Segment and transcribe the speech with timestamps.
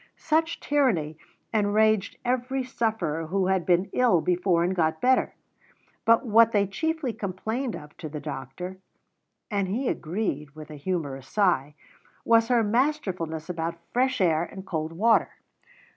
[0.17, 1.19] Such tyranny
[1.53, 5.35] enraged every sufferer who had been ill before and got better;
[6.05, 8.77] but what they chiefly complained of to the doctor
[9.51, 11.75] (and he agreed with a humourous sigh)
[12.25, 15.33] was her masterfulness about fresh air and cold water.